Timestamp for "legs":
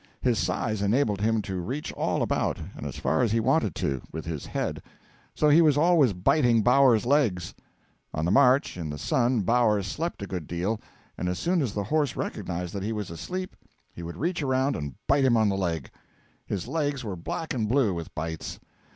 7.05-7.53, 16.67-17.03